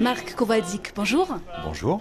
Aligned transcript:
Marc 0.00 0.34
Kowalczyk, 0.34 0.92
bonjour. 0.94 1.28
Bonjour. 1.64 2.00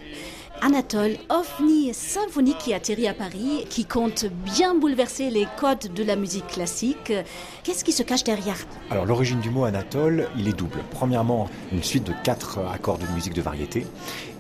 Anatole, 0.62 1.18
ovni 1.30 1.94
symphonique 1.94 2.58
qui 2.58 2.74
atterrit 2.74 3.08
à 3.08 3.14
Paris, 3.14 3.66
qui 3.70 3.86
compte 3.86 4.26
bien 4.26 4.76
bouleverser 4.76 5.30
les 5.30 5.48
codes 5.60 5.94
de 5.94 6.04
la 6.04 6.16
musique 6.16 6.48
classique. 6.48 7.14
Qu'est-ce 7.64 7.84
qui 7.84 7.92
se 7.92 8.04
cache 8.04 8.24
derrière? 8.24 8.58
Alors 8.90 9.06
l'origine 9.06 9.40
du 9.40 9.50
mot 9.50 9.66
Anatole, 9.66 10.28
il 10.38 10.48
est 10.48 10.54
double. 10.54 10.80
Premièrement, 10.92 11.50
une 11.72 11.84
suite 11.84 12.06
de 12.06 12.14
quatre 12.24 12.60
accords 12.74 12.98
de 12.98 13.08
musique 13.14 13.34
de 13.34 13.42
variété 13.42 13.86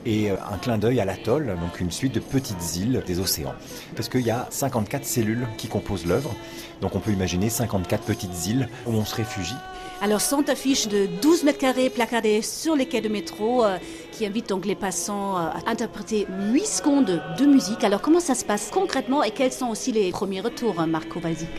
et 0.05 0.32
euh, 0.32 0.36
un 0.52 0.57
clin 0.57 0.78
d'œil 0.78 1.00
à 1.00 1.05
l'atoll, 1.05 1.55
donc 1.59 1.80
une 1.80 1.91
suite 1.91 2.14
de 2.14 2.20
petites 2.20 2.75
îles 2.75 3.04
des 3.05 3.20
océans. 3.20 3.55
Parce 3.95 4.09
qu'il 4.09 4.21
y 4.21 4.32
a 4.32 4.47
54 4.50 5.05
cellules 5.05 5.47
qui 5.57 5.68
composent 5.68 6.05
l'œuvre, 6.05 6.34
donc 6.82 6.95
on 6.95 7.00
peut 7.00 7.11
imaginer 7.11 7.50
54 7.50 8.04
petites 8.04 8.47
îles 8.47 8.70
où 8.86 8.91
on 8.91 9.05
se 9.05 9.16
réfugie. 9.16 9.55
Alors, 10.02 10.21
sont 10.21 10.50
affiches 10.50 10.88
de 10.88 11.07
12 11.21 11.45
mètres 11.45 11.57
carrés 11.57 11.89
placardées 11.89 12.41
sur 12.41 12.75
les 12.75 12.86
quais 12.86 13.02
de 13.02 13.07
métro 13.07 13.63
euh, 13.63 13.77
qui 14.12 14.26
invitent 14.26 14.50
donc 14.50 14.66
les 14.66 14.76
passants 14.76 15.38
euh, 15.38 15.50
à 15.66 15.72
interpréter 15.72 16.05
8 16.12 16.66
secondes 16.66 17.22
de 17.38 17.45
musique. 17.45 17.84
Alors, 17.84 18.02
comment 18.02 18.20
ça 18.20 18.36
se 18.36 18.46
passe 18.46 18.70
concrètement 18.72 19.23
et 19.23 19.32
quels 19.32 19.52
sont 19.52 19.68
aussi 19.68 19.91
les 19.91 20.12
premiers 20.12 20.41
retours, 20.41 20.80
hein, 20.80 20.88
Marco 20.88 21.20
Balzic 21.20 21.50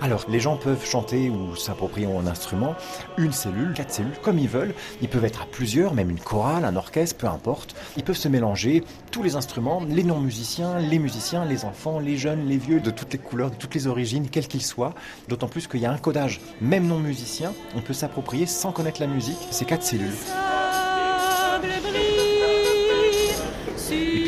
alors, 0.00 0.26
les 0.28 0.38
gens 0.38 0.56
peuvent 0.56 0.86
chanter 0.86 1.28
ou 1.28 1.56
s'approprier 1.56 2.06
un 2.06 2.28
instrument, 2.28 2.76
une 3.16 3.32
cellule, 3.32 3.72
quatre 3.74 3.90
cellules, 3.90 4.16
comme 4.22 4.38
ils 4.38 4.48
veulent. 4.48 4.72
Ils 5.02 5.08
peuvent 5.08 5.24
être 5.24 5.42
à 5.42 5.46
plusieurs, 5.46 5.92
même 5.92 6.10
une 6.10 6.20
chorale, 6.20 6.64
un 6.64 6.76
orchestre, 6.76 7.16
peu 7.16 7.26
importe. 7.26 7.74
Ils 7.96 8.04
peuvent 8.04 8.16
se 8.16 8.28
mélanger, 8.28 8.84
tous 9.10 9.24
les 9.24 9.34
instruments, 9.34 9.82
les 9.88 10.04
non-musiciens, 10.04 10.78
les 10.78 11.00
musiciens, 11.00 11.44
les 11.44 11.64
enfants, 11.64 11.98
les 11.98 12.16
jeunes, 12.16 12.46
les 12.46 12.58
vieux, 12.58 12.78
de 12.78 12.92
toutes 12.92 13.12
les 13.12 13.18
couleurs, 13.18 13.50
de 13.50 13.56
toutes 13.56 13.74
les 13.74 13.88
origines, 13.88 14.28
quels 14.30 14.46
qu'ils 14.46 14.62
soient. 14.62 14.94
D'autant 15.26 15.48
plus 15.48 15.66
qu'il 15.66 15.80
y 15.80 15.86
a 15.86 15.90
un 15.90 15.98
codage. 15.98 16.40
Même 16.60 16.86
non-musicien, 16.86 17.52
on 17.74 17.80
peut 17.80 17.92
s'approprier 17.92 18.46
sans 18.46 18.70
connaître 18.70 19.00
la 19.00 19.08
musique 19.08 19.48
ces 19.50 19.64
quatre 19.64 19.82
cellules. 19.82 20.14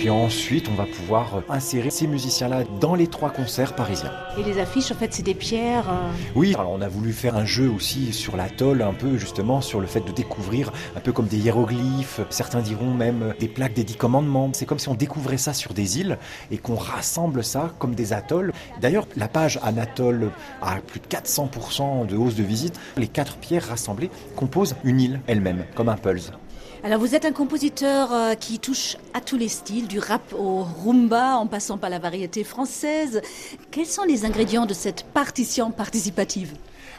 Puis 0.00 0.08
ensuite, 0.08 0.66
on 0.70 0.74
va 0.76 0.86
pouvoir 0.86 1.36
euh, 1.36 1.40
insérer 1.50 1.90
ces 1.90 2.06
musiciens-là 2.06 2.64
dans 2.80 2.94
les 2.94 3.06
trois 3.06 3.28
concerts 3.28 3.74
parisiens. 3.74 4.10
Et 4.38 4.42
les 4.42 4.58
affiches, 4.58 4.90
en 4.90 4.94
fait, 4.94 5.12
c'est 5.12 5.22
des 5.22 5.34
pierres 5.34 5.90
euh, 5.90 6.10
Oui, 6.34 6.54
alors 6.54 6.70
on 6.72 6.80
a 6.80 6.88
voulu 6.88 7.12
faire 7.12 7.36
un 7.36 7.44
jeu 7.44 7.68
aussi 7.68 8.14
sur 8.14 8.34
l'atoll, 8.34 8.80
un 8.80 8.94
peu 8.94 9.18
justement 9.18 9.60
sur 9.60 9.78
le 9.78 9.86
fait 9.86 10.00
de 10.00 10.10
découvrir, 10.10 10.72
un 10.96 11.00
peu 11.00 11.12
comme 11.12 11.26
des 11.26 11.36
hiéroglyphes, 11.36 12.22
certains 12.30 12.62
diront 12.62 12.94
même 12.94 13.34
des 13.40 13.48
plaques 13.48 13.74
des 13.74 13.84
dix 13.84 13.96
commandements. 13.96 14.48
C'est 14.54 14.64
comme 14.64 14.78
si 14.78 14.88
on 14.88 14.94
découvrait 14.94 15.36
ça 15.36 15.52
sur 15.52 15.74
des 15.74 15.98
îles 15.98 16.16
et 16.50 16.56
qu'on 16.56 16.76
rassemble 16.76 17.44
ça 17.44 17.74
comme 17.78 17.94
des 17.94 18.14
atolls. 18.14 18.54
D'ailleurs, 18.80 19.06
la 19.18 19.28
page 19.28 19.60
Anatole 19.62 20.30
a 20.62 20.76
plus 20.76 21.00
de 21.00 21.08
400% 21.08 22.06
de 22.06 22.16
hausse 22.16 22.36
de 22.36 22.42
visite. 22.42 22.80
Les 22.96 23.06
quatre 23.06 23.36
pierres 23.36 23.68
rassemblées 23.68 24.08
composent 24.34 24.76
une 24.82 24.98
île 24.98 25.20
elle-même, 25.26 25.66
comme 25.74 25.90
un 25.90 25.98
pulse. 25.98 26.32
Alors 26.82 26.98
vous 26.98 27.14
êtes 27.14 27.26
un 27.26 27.32
compositeur 27.32 28.10
euh, 28.10 28.34
qui 28.34 28.58
touche 28.58 28.96
à 29.12 29.20
tous 29.20 29.36
les 29.36 29.48
styles, 29.48 29.86
du 29.86 29.98
rap 29.98 30.22
au 30.32 30.62
rumba 30.62 31.36
en 31.36 31.46
passant 31.46 31.76
par 31.76 31.90
la 31.90 31.98
variété 31.98 32.42
française. 32.42 33.20
Quels 33.70 33.86
sont 33.86 34.04
les 34.04 34.24
ingrédients 34.24 34.64
de 34.64 34.72
cette 34.72 35.04
partition 35.04 35.72
participative? 35.72 36.54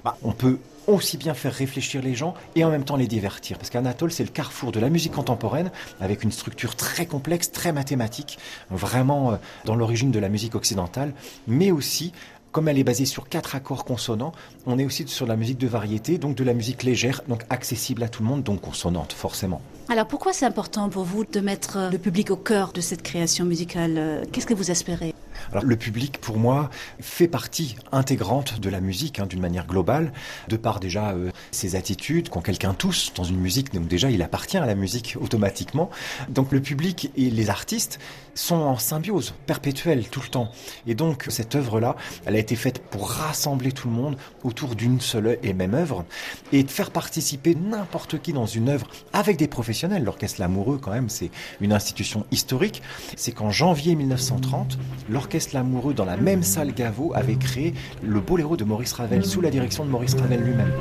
Bah, 0.05 0.17
On 0.21 0.33
peut 0.33 0.59
aussi 0.85 1.17
bien 1.17 1.33
faire 1.33 1.53
réfléchir 1.53 2.03
les 2.03 2.13
gens 2.13 2.35
et 2.55 2.63
en 2.63 2.69
même 2.69 2.83
temps 2.83 2.95
les 2.95 3.07
divertir. 3.07 3.57
Parce 3.57 3.71
qu'Anatole, 3.71 4.11
c'est 4.11 4.23
le 4.23 4.29
carrefour 4.29 4.71
de 4.71 4.79
la 4.79 4.89
musique 4.89 5.13
contemporaine 5.13 5.71
avec 5.99 6.23
une 6.23 6.31
structure 6.31 6.75
très 6.75 7.07
complexe, 7.07 7.51
très 7.51 7.71
mathématique, 7.71 8.37
vraiment 8.69 9.31
euh, 9.31 9.35
dans 9.65 9.75
l'origine 9.75 10.11
de 10.11 10.19
la 10.19 10.29
musique 10.29 10.53
occidentale, 10.53 11.13
mais 11.47 11.71
aussi 11.71 12.13
comme 12.51 12.67
elle 12.67 12.77
est 12.77 12.83
basée 12.83 13.05
sur 13.05 13.29
quatre 13.29 13.55
accords 13.55 13.85
consonants, 13.85 14.33
on 14.65 14.77
est 14.77 14.85
aussi 14.85 15.07
sur 15.07 15.25
la 15.25 15.35
musique 15.35 15.57
de 15.57 15.67
variété, 15.67 16.17
donc 16.17 16.35
de 16.35 16.43
la 16.43 16.53
musique 16.53 16.83
légère, 16.83 17.21
donc 17.27 17.43
accessible 17.49 18.03
à 18.03 18.09
tout 18.09 18.23
le 18.23 18.29
monde, 18.29 18.43
donc 18.43 18.61
consonante 18.61 19.13
forcément. 19.13 19.61
Alors 19.89 20.07
pourquoi 20.07 20.33
c'est 20.33 20.45
important 20.45 20.89
pour 20.89 21.03
vous 21.03 21.25
de 21.25 21.39
mettre 21.39 21.89
le 21.91 21.97
public 21.97 22.31
au 22.31 22.37
cœur 22.37 22.71
de 22.71 22.81
cette 22.81 23.01
création 23.01 23.45
musicale? 23.45 24.25
Qu'est-ce 24.31 24.45
que 24.45 24.53
vous 24.53 24.71
espérez 24.71 25.10
alors, 25.51 25.65
le 25.65 25.75
public, 25.75 26.19
pour 26.19 26.37
moi, 26.37 26.69
fait 26.99 27.27
partie 27.27 27.75
intégrante 27.91 28.59
de 28.59 28.69
la 28.69 28.79
musique, 28.79 29.19
hein, 29.19 29.25
d'une 29.25 29.41
manière 29.41 29.67
globale, 29.67 30.13
de 30.47 30.55
par 30.55 30.79
déjà 30.79 31.11
euh, 31.11 31.31
ses 31.51 31.75
attitudes, 31.75 32.29
quand 32.29 32.41
quelqu'un 32.41 32.73
tousse 32.73 33.13
dans 33.15 33.23
une 33.23 33.39
musique, 33.39 33.73
donc 33.73 33.87
déjà 33.87 34.09
il 34.09 34.21
appartient 34.21 34.57
à 34.57 34.65
la 34.65 34.75
musique 34.75 35.17
automatiquement. 35.19 35.89
Donc 36.29 36.51
le 36.51 36.61
public 36.61 37.11
et 37.17 37.29
les 37.29 37.49
artistes 37.49 37.99
sont 38.33 38.55
en 38.55 38.77
symbiose 38.77 39.33
perpétuelle 39.45 40.07
tout 40.07 40.21
le 40.21 40.27
temps. 40.27 40.51
Et 40.87 40.95
donc 40.95 41.25
cette 41.27 41.55
œuvre-là, 41.55 41.95
elle 42.25 42.35
a 42.35 42.39
été 42.39 42.55
faite 42.55 42.79
pour 42.79 43.09
rassembler 43.09 43.71
tout 43.71 43.89
le 43.89 43.93
monde 43.93 44.17
autour 44.43 44.75
d'une 44.75 45.01
seule 45.01 45.37
et 45.43 45.53
même 45.53 45.73
œuvre 45.73 46.05
et 46.51 46.63
de 46.63 46.71
faire 46.71 46.91
participer 46.91 47.55
n'importe 47.55 48.21
qui 48.21 48.33
dans 48.33 48.45
une 48.45 48.69
œuvre 48.69 48.87
avec 49.13 49.37
des 49.37 49.47
professionnels. 49.47 50.03
L'Orchestre 50.03 50.39
Lamoureux, 50.39 50.79
quand 50.81 50.91
même, 50.91 51.09
c'est 51.09 51.29
une 51.59 51.73
institution 51.73 52.25
historique. 52.31 52.81
C'est 53.17 53.31
qu'en 53.33 53.51
janvier 53.51 53.95
1930, 53.95 54.77
l'Orchestre 55.09 55.40
Lamoureux, 55.53 55.93
dans 55.93 56.05
la 56.05 56.17
même 56.17 56.43
salle 56.43 56.73
Gaveau, 56.73 57.11
avait 57.15 57.35
créé 57.35 57.73
le 58.01 58.19
Boléro 58.19 58.57
de 58.57 58.63
Maurice 58.63 58.93
Ravel 58.93 59.25
sous 59.25 59.41
la 59.41 59.49
direction 59.49 59.85
de 59.85 59.89
Maurice 59.89 60.15
Ravel 60.15 60.41
lui-même. 60.41 60.71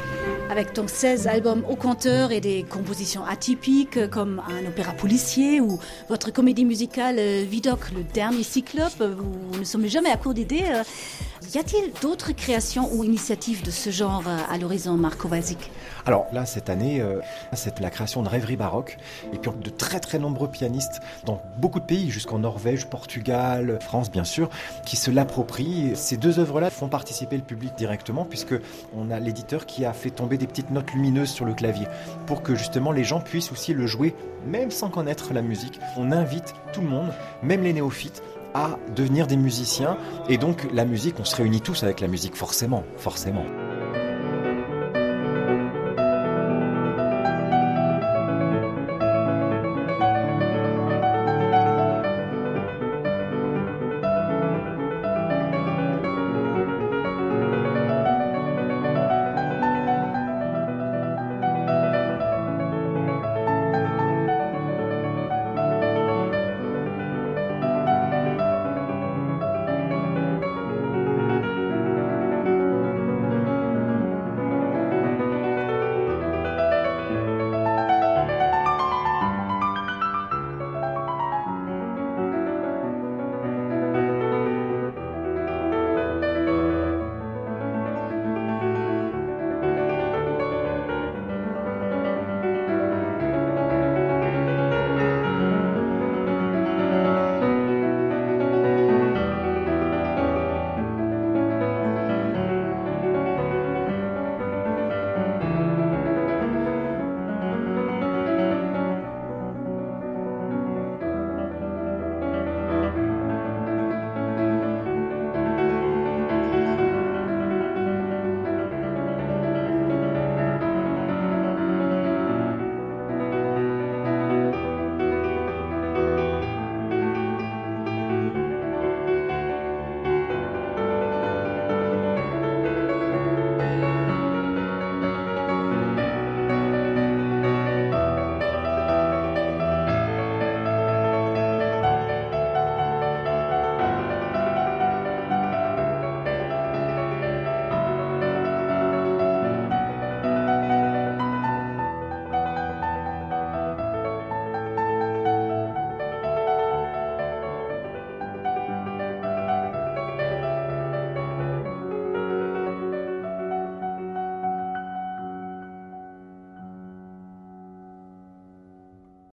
Avec 0.50 0.74
donc 0.74 0.90
16 0.90 1.26
albums 1.26 1.62
au 1.68 1.76
compteur 1.76 2.32
et 2.32 2.40
des 2.40 2.64
compositions 2.68 3.24
atypiques 3.24 4.10
comme 4.10 4.42
un 4.48 4.66
opéra 4.68 4.92
policier 4.92 5.60
ou 5.60 5.78
votre 6.08 6.32
comédie 6.32 6.64
musicale 6.64 7.16
euh, 7.18 7.44
Vidoc, 7.48 7.92
le 7.94 8.02
dernier 8.02 8.42
cyclope, 8.42 9.00
vous 9.00 9.58
ne 9.58 9.64
sommes 9.64 9.86
jamais 9.86 10.10
à 10.10 10.16
court 10.16 10.34
d'idées. 10.34 10.64
Y 11.52 11.58
a-t-il 11.58 11.92
d'autres 12.00 12.30
créations 12.30 12.88
ou 12.92 13.02
initiatives 13.02 13.64
de 13.64 13.72
ce 13.72 13.90
genre 13.90 14.22
euh, 14.28 14.38
à 14.48 14.56
l'horizon, 14.56 14.96
Marco 14.96 15.22
Kovacic 15.22 15.58
Alors 16.06 16.26
là, 16.32 16.46
cette 16.46 16.70
année, 16.70 17.00
euh, 17.00 17.18
c'est 17.54 17.80
la 17.80 17.90
création 17.90 18.22
de 18.22 18.28
Rêverie 18.28 18.56
baroque 18.56 18.98
et 19.32 19.38
puis 19.38 19.50
de 19.50 19.70
très 19.70 19.98
très 19.98 20.20
nombreux 20.20 20.48
pianistes 20.48 21.00
dans 21.24 21.42
beaucoup 21.56 21.80
de 21.80 21.84
pays, 21.84 22.08
jusqu'en 22.08 22.38
Norvège, 22.38 22.86
Portugal, 22.86 23.80
France 23.80 24.12
bien 24.12 24.22
sûr, 24.22 24.48
qui 24.86 24.94
se 24.94 25.10
l'approprient. 25.10 25.96
Ces 25.96 26.16
deux 26.16 26.38
œuvres-là 26.38 26.70
font 26.70 26.88
participer 26.88 27.36
le 27.36 27.42
public 27.42 27.72
directement 27.76 28.24
puisque 28.24 28.54
on 28.94 29.10
a 29.10 29.18
l'éditeur 29.18 29.66
qui 29.66 29.84
a 29.84 29.92
fait 29.92 30.10
tomber 30.10 30.38
des 30.38 30.46
petites 30.46 30.70
notes 30.70 30.92
lumineuses 30.92 31.30
sur 31.30 31.46
le 31.46 31.54
clavier 31.54 31.88
pour 32.26 32.44
que 32.44 32.54
justement 32.54 32.92
les 32.92 33.02
gens 33.02 33.20
puissent 33.20 33.50
aussi 33.50 33.74
le 33.74 33.88
jouer 33.88 34.14
même 34.46 34.70
sans 34.70 34.88
connaître 34.88 35.34
la 35.34 35.42
musique. 35.42 35.80
On 35.96 36.12
invite 36.12 36.54
tout 36.72 36.80
le 36.80 36.88
monde, 36.88 37.12
même 37.42 37.64
les 37.64 37.72
néophytes, 37.72 38.22
à 38.54 38.78
devenir 38.94 39.26
des 39.26 39.36
musiciens. 39.36 39.96
Et 40.28 40.38
donc 40.38 40.66
la 40.72 40.84
musique, 40.84 41.16
on 41.18 41.24
se 41.24 41.36
réunit 41.36 41.60
tous 41.60 41.82
avec 41.82 42.00
la 42.00 42.08
musique, 42.08 42.36
forcément, 42.36 42.84
forcément. 42.96 43.44